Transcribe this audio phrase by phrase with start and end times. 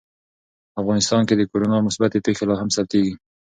[0.81, 3.13] افغانستان کې د کورونا مثبتې پېښې لا هم ثبتېږي.